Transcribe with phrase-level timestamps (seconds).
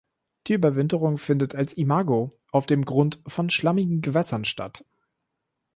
[0.47, 4.83] Die Überwinterung findet als Imago auf dem Grund von schlammigen Gewässern statt.